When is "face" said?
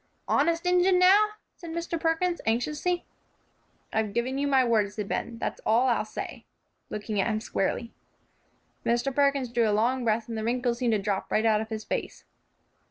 11.83-12.23